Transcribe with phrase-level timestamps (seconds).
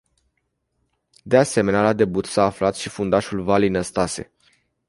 [1.27, 4.31] De asemenea, la debut s-a aflat și fundașul Vali Năstase.